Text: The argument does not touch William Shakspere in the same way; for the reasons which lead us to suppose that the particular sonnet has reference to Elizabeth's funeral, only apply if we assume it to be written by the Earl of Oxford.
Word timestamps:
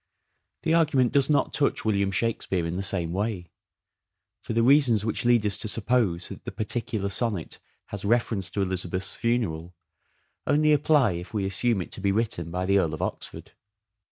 The 0.63 0.73
argument 0.73 1.11
does 1.11 1.29
not 1.29 1.53
touch 1.53 1.85
William 1.85 2.09
Shakspere 2.09 2.65
in 2.65 2.75
the 2.75 2.81
same 2.81 3.13
way; 3.13 3.51
for 4.41 4.53
the 4.53 4.63
reasons 4.63 5.05
which 5.05 5.25
lead 5.25 5.45
us 5.45 5.57
to 5.59 5.67
suppose 5.67 6.29
that 6.29 6.43
the 6.43 6.51
particular 6.51 7.07
sonnet 7.11 7.59
has 7.89 8.03
reference 8.03 8.49
to 8.49 8.63
Elizabeth's 8.63 9.15
funeral, 9.15 9.75
only 10.47 10.73
apply 10.73 11.11
if 11.11 11.35
we 11.35 11.45
assume 11.45 11.83
it 11.83 11.91
to 11.91 12.01
be 12.01 12.11
written 12.11 12.49
by 12.49 12.65
the 12.65 12.79
Earl 12.79 12.95
of 12.95 13.03
Oxford. 13.03 13.51